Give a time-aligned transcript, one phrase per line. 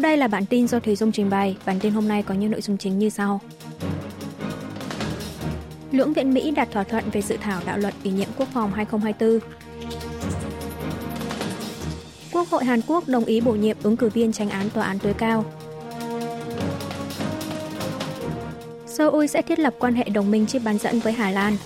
[0.00, 1.56] Sau đây là bản tin do Thùy Dung trình bày.
[1.66, 3.40] Bản tin hôm nay có những nội dung chính như sau.
[5.92, 8.72] Lưỡng viện Mỹ đạt thỏa thuận về dự thảo đạo luật ủy nhiệm quốc phòng
[8.72, 9.50] 2024.
[12.32, 14.98] Quốc hội Hàn Quốc đồng ý bổ nhiệm ứng cử viên tranh án tòa án
[14.98, 15.44] tối cao.
[18.86, 21.56] Seoul sẽ thiết lập quan hệ đồng minh chip bán dẫn với Hà Lan.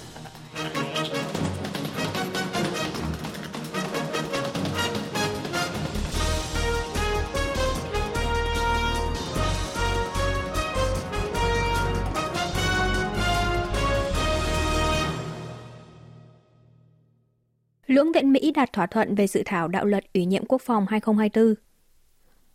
[17.95, 20.87] Lưỡng viện Mỹ đạt thỏa thuận về dự thảo đạo luật ủy nhiệm quốc phòng
[20.89, 21.55] 2024.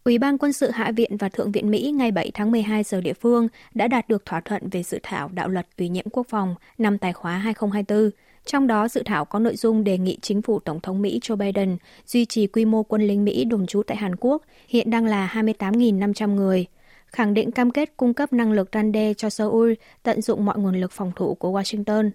[0.03, 3.02] Ủy ban quân sự Hạ viện và Thượng viện Mỹ ngày 7 tháng 12 giờ
[3.02, 6.27] địa phương đã đạt được thỏa thuận về dự thảo đạo luật ủy nhiệm quốc
[6.29, 8.09] phòng năm tài khóa 2024.
[8.45, 11.35] Trong đó, dự thảo có nội dung đề nghị chính phủ Tổng thống Mỹ Joe
[11.35, 15.05] Biden duy trì quy mô quân lính Mỹ đồn trú tại Hàn Quốc, hiện đang
[15.05, 16.65] là 28.500 người,
[17.05, 20.57] khẳng định cam kết cung cấp năng lực răn đe cho Seoul, tận dụng mọi
[20.57, 22.12] nguồn lực phòng thủ của Washington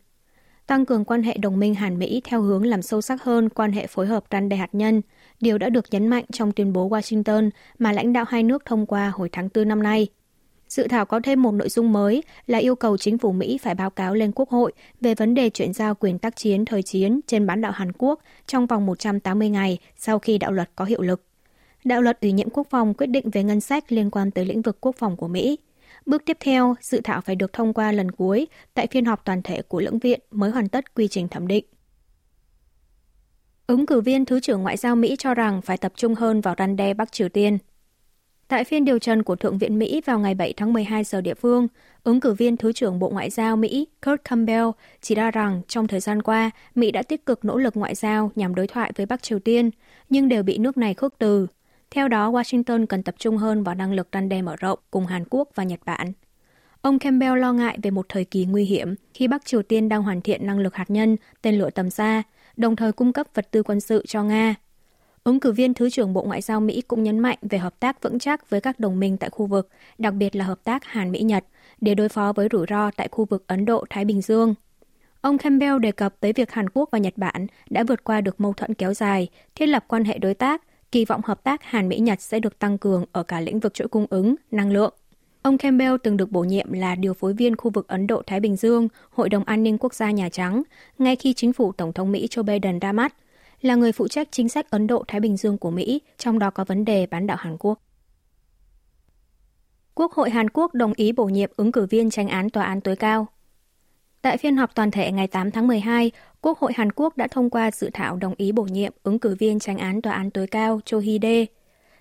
[0.67, 3.73] tăng cường quan hệ đồng minh Hàn Mỹ theo hướng làm sâu sắc hơn quan
[3.73, 5.03] hệ phối hợp răn đe hạt nhân,
[5.41, 8.87] điều đã được nhấn mạnh trong tuyên bố Washington mà lãnh đạo hai nước thông
[8.87, 10.09] qua hồi tháng 4 năm nay.
[10.69, 13.75] Dự thảo có thêm một nội dung mới là yêu cầu chính phủ Mỹ phải
[13.75, 17.21] báo cáo lên Quốc hội về vấn đề chuyển giao quyền tác chiến thời chiến
[17.27, 21.03] trên bán đảo Hàn Quốc trong vòng 180 ngày sau khi đạo luật có hiệu
[21.03, 21.23] lực.
[21.84, 24.62] Đạo luật ủy nhiệm quốc phòng quyết định về ngân sách liên quan tới lĩnh
[24.62, 25.59] vực quốc phòng của Mỹ–
[26.06, 29.42] Bước tiếp theo, dự thảo phải được thông qua lần cuối tại phiên họp toàn
[29.42, 31.64] thể của lưỡng viện mới hoàn tất quy trình thẩm định.
[33.66, 36.55] Ứng cử viên Thứ trưởng Ngoại giao Mỹ cho rằng phải tập trung hơn vào
[36.58, 37.58] răn đe Bắc Triều Tiên.
[38.48, 41.34] Tại phiên điều trần của Thượng viện Mỹ vào ngày 7 tháng 12 giờ địa
[41.34, 41.69] phương,
[42.05, 44.66] ứng cử viên Thứ trưởng Bộ Ngoại giao Mỹ Kurt Campbell
[45.00, 48.30] chỉ ra rằng trong thời gian qua, Mỹ đã tích cực nỗ lực ngoại giao
[48.34, 49.70] nhằm đối thoại với Bắc Triều Tiên,
[50.10, 51.47] nhưng đều bị nước này khước từ.
[51.95, 55.06] Theo đó, Washington cần tập trung hơn vào năng lực răn đe mở rộng cùng
[55.06, 56.12] Hàn Quốc và Nhật Bản.
[56.81, 60.03] Ông Campbell lo ngại về một thời kỳ nguy hiểm khi Bắc Triều Tiên đang
[60.03, 62.22] hoàn thiện năng lực hạt nhân, tên lửa tầm xa,
[62.56, 64.55] đồng thời cung cấp vật tư quân sự cho Nga.
[65.25, 68.03] Ứng cử viên Thứ trưởng Bộ Ngoại giao Mỹ cũng nhấn mạnh về hợp tác
[68.03, 69.69] vững chắc với các đồng minh tại khu vực,
[69.99, 71.44] đặc biệt là hợp tác Hàn-Mỹ-Nhật,
[71.81, 74.55] để đối phó với rủi ro tại khu vực Ấn Độ-Thái Bình Dương.
[75.21, 78.41] Ông Campbell đề cập tới việc Hàn Quốc và Nhật Bản đã vượt qua được
[78.41, 80.62] mâu thuẫn kéo dài, thiết lập quan hệ đối tác
[80.94, 83.88] kỳ vọng hợp tác Hàn Mỹ-Nhật sẽ được tăng cường ở cả lĩnh vực chuỗi
[83.88, 84.94] cung ứng, năng lượng.
[85.43, 88.56] Ông Campbell từng được bổ nhiệm là điều phối viên khu vực Ấn Độ-Thái Bình
[88.56, 90.62] Dương, Hội đồng An ninh Quốc gia Nhà Trắng,
[90.99, 93.15] ngay khi chính phủ Tổng thống Mỹ Joe Biden ra mắt,
[93.60, 96.65] là người phụ trách chính sách Ấn Độ-Thái Bình Dương của Mỹ, trong đó có
[96.65, 97.78] vấn đề bán đảo Hàn Quốc.
[99.94, 102.81] Quốc hội Hàn Quốc đồng ý bổ nhiệm ứng cử viên tranh án tòa án
[102.81, 103.26] tối cao.
[104.25, 107.51] Tại phiên họp toàn thể ngày 8 tháng 12, Quốc hội Hàn Quốc đã thông
[107.51, 110.47] qua dự thảo đồng ý bổ nhiệm ứng cử viên tranh án tòa án tối
[110.47, 111.47] cao Cho Hee-dae.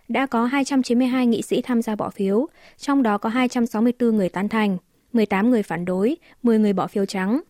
[0.07, 2.47] Đã có 292 nghị sĩ tham gia bỏ phiếu,
[2.77, 4.77] trong đó có 264 người tán thành,
[5.13, 7.41] 18 người phản đối, 10 người bỏ phiếu trắng.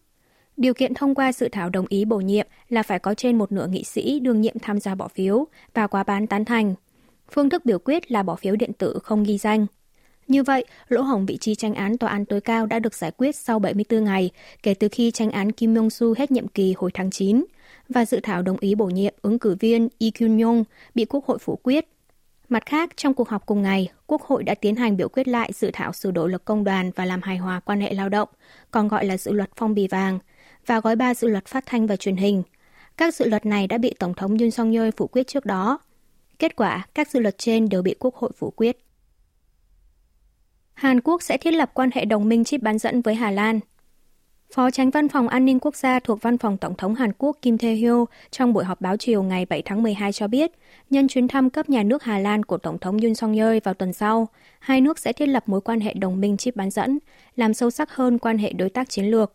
[0.58, 3.52] Điều kiện thông qua dự thảo đồng ý bổ nhiệm là phải có trên một
[3.52, 6.76] nửa nghị sĩ đương nhiệm tham gia bỏ phiếu và quá bán tán thành.
[7.32, 9.66] Phương thức biểu quyết là bỏ phiếu điện tử không ghi danh.
[10.28, 13.12] Như vậy, lỗ hổng vị trí tranh án tòa án tối cao đã được giải
[13.18, 14.30] quyết sau 74 ngày
[14.64, 17.46] kể từ khi tranh án Kim Yong-su hết nhiệm kỳ hồi tháng 9
[17.90, 20.64] và dự thảo đồng ý bổ nhiệm ứng cử viên Lee Kyun-yong
[20.96, 21.88] bị Quốc hội phủ quyết.
[22.50, 25.52] Mặt khác, trong cuộc họp cùng ngày, Quốc hội đã tiến hành biểu quyết lại
[25.54, 28.30] dự thảo sửa đổi luật công đoàn và làm hài hòa quan hệ lao động,
[28.72, 30.20] còn gọi là dự luật phong bì vàng,
[30.66, 32.44] và gói ba dự luật phát thanh và truyền hình.
[32.98, 35.80] Các dự luật này đã bị Tổng thống Yoon song yeol phủ quyết trước đó.
[36.40, 38.78] Kết quả, các dự luật trên đều bị Quốc hội phủ quyết.
[40.74, 43.60] Hàn Quốc sẽ thiết lập quan hệ đồng minh chip bán dẫn với Hà Lan.
[44.54, 47.38] Phó tránh văn phòng an ninh quốc gia thuộc văn phòng Tổng thống Hàn Quốc
[47.42, 50.52] Kim Tae-hyo trong buổi họp báo chiều ngày 7 tháng 12 cho biết,
[50.90, 53.74] nhân chuyến thăm cấp nhà nước Hà Lan của Tổng thống Yoon song yeol vào
[53.74, 54.28] tuần sau,
[54.60, 57.00] hai nước sẽ thiết lập mối quan hệ đồng minh chip bán dẫn,
[57.36, 59.34] làm sâu sắc hơn quan hệ đối tác chiến lược.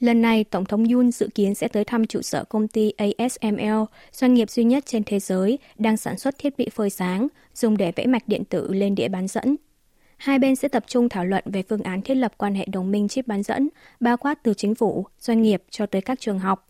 [0.00, 3.82] Lần này, Tổng thống Yoon dự kiến sẽ tới thăm trụ sở công ty ASML,
[4.12, 7.76] doanh nghiệp duy nhất trên thế giới đang sản xuất thiết bị phơi sáng, dùng
[7.76, 9.56] để vẽ mạch điện tử lên đĩa bán dẫn
[10.18, 12.90] hai bên sẽ tập trung thảo luận về phương án thiết lập quan hệ đồng
[12.90, 13.68] minh chip bán dẫn,
[14.00, 16.68] bao quát từ chính phủ, doanh nghiệp cho tới các trường học.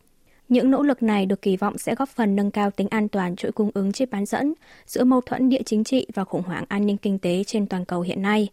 [0.49, 3.35] Những nỗ lực này được kỳ vọng sẽ góp phần nâng cao tính an toàn
[3.35, 4.53] chuỗi cung ứng chip bán dẫn
[4.85, 7.85] giữa mâu thuẫn địa chính trị và khủng hoảng an ninh kinh tế trên toàn
[7.85, 8.47] cầu hiện nay.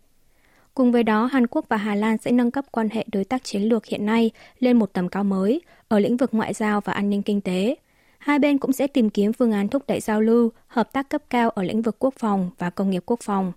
[0.75, 3.45] Cùng với đó, Hàn Quốc và Hà Lan sẽ nâng cấp quan hệ đối tác
[3.45, 6.93] chiến lược hiện nay lên một tầm cao mới ở lĩnh vực ngoại giao và
[6.93, 7.75] an ninh kinh tế.
[8.19, 11.23] Hai bên cũng sẽ tìm kiếm phương án thúc đẩy giao lưu, hợp tác cấp
[11.31, 13.53] cao ở lĩnh vực quốc phòng và công nghiệp quốc phòng.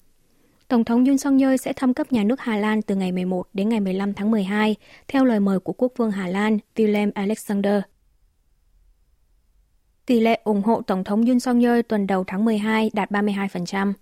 [0.69, 3.47] Tổng thống Yoon song yeol sẽ thăm cấp nhà nước Hà Lan từ ngày 11
[3.53, 4.75] đến ngày 15 tháng 12,
[5.07, 7.81] theo lời mời của quốc vương Hà Lan Willem Alexander.
[10.05, 13.93] Tỷ lệ ủng hộ Tổng thống Yoon song yeol tuần đầu tháng 12 đạt 32%.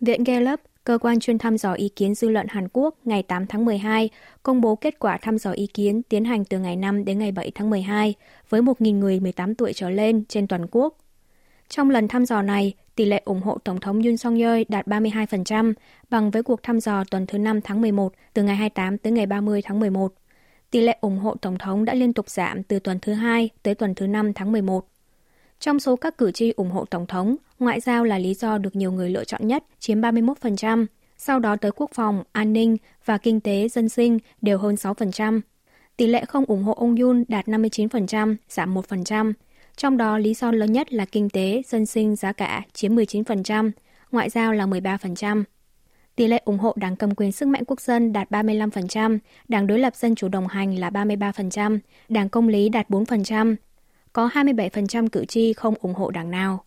[0.00, 3.46] Viện Gallup, cơ quan chuyên thăm dò ý kiến dư luận Hàn Quốc ngày 8
[3.46, 4.10] tháng 12,
[4.42, 7.32] công bố kết quả thăm dò ý kiến tiến hành từ ngày 5 đến ngày
[7.32, 8.14] 7 tháng 12
[8.48, 11.03] với 1.000 người 18 tuổi trở lên trên toàn quốc.
[11.68, 14.86] Trong lần thăm dò này, tỷ lệ ủng hộ Tổng thống Yoon song yeol đạt
[14.86, 15.72] 32%,
[16.10, 19.26] bằng với cuộc thăm dò tuần thứ 5 tháng 11 từ ngày 28 tới ngày
[19.26, 20.12] 30 tháng 11.
[20.70, 23.74] Tỷ lệ ủng hộ Tổng thống đã liên tục giảm từ tuần thứ 2 tới
[23.74, 24.86] tuần thứ 5 tháng 11.
[25.60, 28.76] Trong số các cử tri ủng hộ Tổng thống, ngoại giao là lý do được
[28.76, 30.86] nhiều người lựa chọn nhất, chiếm 31%.
[31.16, 35.40] Sau đó tới quốc phòng, an ninh và kinh tế dân sinh đều hơn 6%.
[35.96, 39.32] Tỷ lệ không ủng hộ ông Yoon đạt 59%, giảm 1%.
[39.76, 43.70] Trong đó lý do lớn nhất là kinh tế, dân sinh, giá cả chiếm 19%,
[44.10, 45.44] ngoại giao là 13%.
[46.16, 49.18] Tỷ lệ ủng hộ đảng cầm quyền sức mạnh quốc dân đạt 35%,
[49.48, 51.78] đảng đối lập dân chủ đồng hành là 33%,
[52.08, 53.56] đảng công lý đạt 4%,
[54.12, 56.64] có 27% cử tri không ủng hộ đảng nào.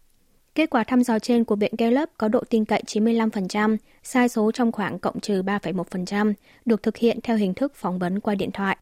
[0.56, 4.52] Kết quả thăm dò trên của Viện Gallup có độ tin cậy 95%, sai số
[4.52, 6.34] trong khoảng cộng trừ 3,1%,
[6.66, 8.78] được thực hiện theo hình thức phỏng vấn qua điện thoại.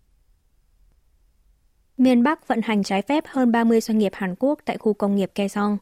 [1.97, 5.15] Miền Bắc vận hành trái phép hơn 30 doanh nghiệp Hàn Quốc tại khu công
[5.15, 5.77] nghiệp Kaesong.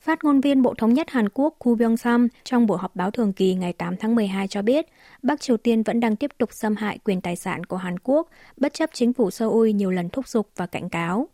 [0.00, 3.10] Phát ngôn viên Bộ Thống nhất Hàn Quốc Ku Byung Sam trong buổi họp báo
[3.10, 4.86] thường kỳ ngày 8 tháng 12 cho biết,
[5.22, 8.28] Bắc Triều Tiên vẫn đang tiếp tục xâm hại quyền tài sản của Hàn Quốc,
[8.56, 11.28] bất chấp chính phủ Seoul nhiều lần thúc giục và cảnh cáo.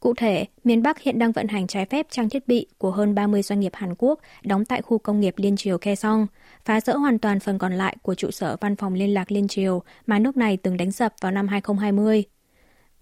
[0.00, 3.14] Cụ thể, miền Bắc hiện đang vận hành trái phép trang thiết bị của hơn
[3.14, 6.26] 30 doanh nghiệp Hàn Quốc đóng tại khu công nghiệp Liên Triều Kaesong,
[6.64, 9.48] phá rỡ hoàn toàn phần còn lại của trụ sở văn phòng liên lạc Liên
[9.48, 12.24] Triều mà nước này từng đánh sập vào năm 2020.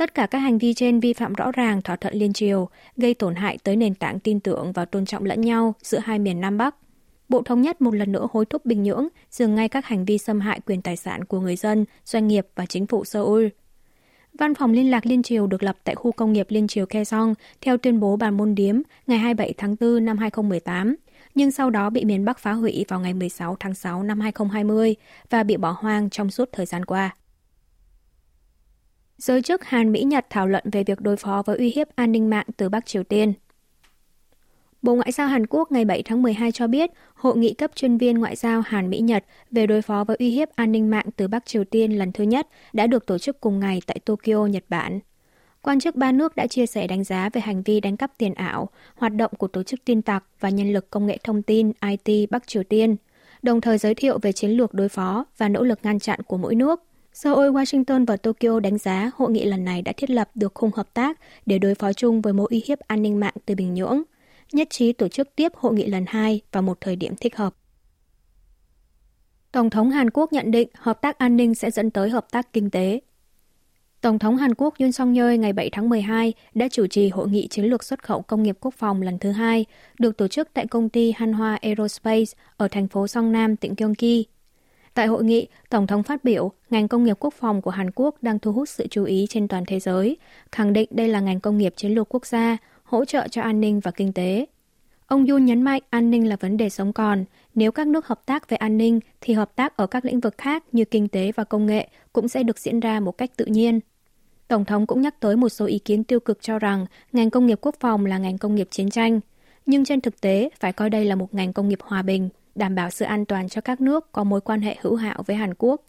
[0.00, 3.14] Tất cả các hành vi trên vi phạm rõ ràng thỏa thuận liên triều, gây
[3.14, 6.40] tổn hại tới nền tảng tin tưởng và tôn trọng lẫn nhau giữa hai miền
[6.40, 6.76] Nam Bắc.
[7.28, 10.18] Bộ Thống nhất một lần nữa hối thúc Bình Nhưỡng dừng ngay các hành vi
[10.18, 13.46] xâm hại quyền tài sản của người dân, doanh nghiệp và chính phủ Seoul.
[14.34, 17.34] Văn phòng liên lạc Liên Triều được lập tại khu công nghiệp Liên Triều Kaesong
[17.60, 20.96] theo tuyên bố bàn môn điếm ngày 27 tháng 4 năm 2018,
[21.34, 24.96] nhưng sau đó bị miền Bắc phá hủy vào ngày 16 tháng 6 năm 2020
[25.30, 27.14] và bị bỏ hoang trong suốt thời gian qua.
[29.20, 32.12] Giới chức Hàn Mỹ Nhật thảo luận về việc đối phó với uy hiếp an
[32.12, 33.32] ninh mạng từ Bắc Triều Tiên.
[34.82, 37.98] Bộ Ngoại giao Hàn Quốc ngày 7 tháng 12 cho biết hội nghị cấp chuyên
[37.98, 41.06] viên ngoại giao Hàn Mỹ Nhật về đối phó với uy hiếp an ninh mạng
[41.16, 44.46] từ Bắc Triều Tiên lần thứ nhất đã được tổ chức cùng ngày tại Tokyo,
[44.46, 45.00] Nhật Bản.
[45.62, 48.34] Quan chức ba nước đã chia sẻ đánh giá về hành vi đánh cắp tiền
[48.34, 51.72] ảo, hoạt động của tổ chức tin tặc và nhân lực công nghệ thông tin
[52.06, 52.96] IT Bắc Triều Tiên,
[53.42, 56.36] đồng thời giới thiệu về chiến lược đối phó và nỗ lực ngăn chặn của
[56.36, 56.84] mỗi nước.
[57.22, 60.70] Seoul, Washington và Tokyo đánh giá hội nghị lần này đã thiết lập được khung
[60.74, 63.74] hợp tác để đối phó chung với mối uy hiếp an ninh mạng từ Bình
[63.74, 64.02] Nhưỡng,
[64.52, 67.54] nhất trí tổ chức tiếp hội nghị lần hai vào một thời điểm thích hợp.
[69.52, 72.52] Tổng thống Hàn Quốc nhận định hợp tác an ninh sẽ dẫn tới hợp tác
[72.52, 73.00] kinh tế.
[74.00, 77.28] Tổng thống Hàn Quốc Yoon song yeol ngày 7 tháng 12 đã chủ trì hội
[77.28, 79.64] nghị chiến lược xuất khẩu công nghiệp quốc phòng lần thứ hai,
[79.98, 84.24] được tổ chức tại công ty Hanwha Aerospace ở thành phố Song Nam, tỉnh Gyeonggi,
[84.94, 88.22] Tại hội nghị, Tổng thống phát biểu, ngành công nghiệp quốc phòng của Hàn Quốc
[88.22, 90.16] đang thu hút sự chú ý trên toàn thế giới,
[90.52, 93.60] khẳng định đây là ngành công nghiệp chiến lược quốc gia, hỗ trợ cho an
[93.60, 94.46] ninh và kinh tế.
[95.06, 97.24] Ông Yoon nhấn mạnh an ninh là vấn đề sống còn.
[97.54, 100.34] Nếu các nước hợp tác về an ninh, thì hợp tác ở các lĩnh vực
[100.38, 103.44] khác như kinh tế và công nghệ cũng sẽ được diễn ra một cách tự
[103.44, 103.80] nhiên.
[104.48, 107.46] Tổng thống cũng nhắc tới một số ý kiến tiêu cực cho rằng ngành công
[107.46, 109.20] nghiệp quốc phòng là ngành công nghiệp chiến tranh.
[109.66, 112.74] Nhưng trên thực tế, phải coi đây là một ngành công nghiệp hòa bình, đảm
[112.74, 115.54] bảo sự an toàn cho các nước có mối quan hệ hữu hảo với Hàn
[115.58, 115.82] Quốc.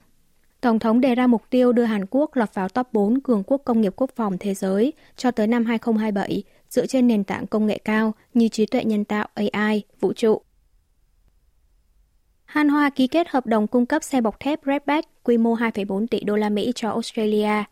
[0.62, 3.62] Tổng thống đề ra mục tiêu đưa Hàn Quốc lọt vào top 4 cường quốc
[3.66, 7.66] công nghiệp quốc phòng thế giới cho tới năm 2027 dựa trên nền tảng công
[7.66, 10.42] nghệ cao như trí tuệ nhân tạo AI, vũ trụ.
[12.46, 16.08] Han Hoa ký kết hợp đồng cung cấp xe bọc thép Redback quy mô 2,4
[16.08, 17.64] tỷ đô la Mỹ cho Australia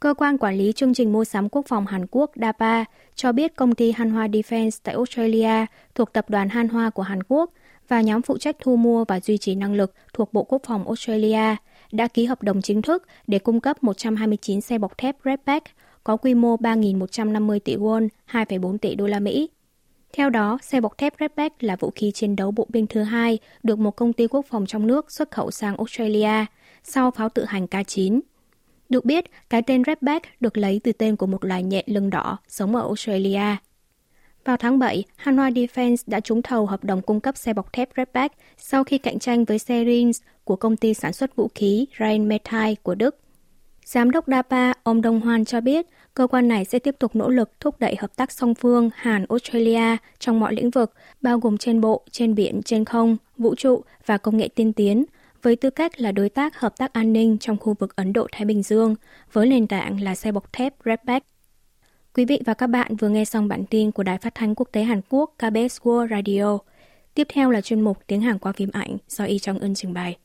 [0.00, 2.84] Cơ quan quản lý chương trình mua sắm quốc phòng Hàn Quốc DAPA
[3.14, 7.50] cho biết công ty Hanwha Defense tại Australia thuộc tập đoàn Hanwha của Hàn Quốc
[7.88, 10.86] và nhóm phụ trách thu mua và duy trì năng lực thuộc Bộ Quốc phòng
[10.86, 11.56] Australia
[11.92, 15.66] đã ký hợp đồng chính thức để cung cấp 129 xe bọc thép Redback
[16.04, 19.50] có quy mô 3.150 tỷ won, 2,4 tỷ đô la Mỹ.
[20.12, 23.38] Theo đó, xe bọc thép Redback là vũ khí chiến đấu bộ binh thứ hai
[23.62, 26.44] được một công ty quốc phòng trong nước xuất khẩu sang Australia
[26.82, 28.20] sau pháo tự hành K9
[28.88, 32.38] được biết, cái tên Redback được lấy từ tên của một loài nhện lưng đỏ
[32.48, 33.56] sống ở Australia.
[34.44, 37.88] Vào tháng 7, Hanwha Defense đã trúng thầu hợp đồng cung cấp xe bọc thép
[37.96, 41.86] Redback sau khi cạnh tranh với xe Rins của công ty sản xuất vũ khí
[41.98, 43.16] Rheinmetall của Đức.
[43.84, 47.28] Giám đốc DAPA, ông Đông Hoan cho biết, cơ quan này sẽ tiếp tục nỗ
[47.28, 51.80] lực thúc đẩy hợp tác song phương Hàn-Australia trong mọi lĩnh vực, bao gồm trên
[51.80, 55.04] bộ, trên biển, trên không, vũ trụ và công nghệ tiên tiến,
[55.46, 58.44] với tư cách là đối tác hợp tác an ninh trong khu vực Ấn Độ-Thái
[58.44, 58.94] Bình Dương,
[59.32, 61.26] với nền tảng là xe bọc thép Redback.
[62.14, 64.68] Quý vị và các bạn vừa nghe xong bản tin của Đài Phát thanh Quốc
[64.72, 66.58] tế Hàn Quốc KBS World Radio.
[67.14, 69.92] Tiếp theo là chuyên mục tiếng Hàn qua phim ảnh do Y Trong Ưn trình
[69.92, 70.16] bày.